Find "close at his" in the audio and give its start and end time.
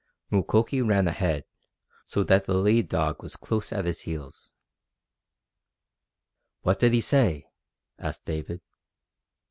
3.35-3.99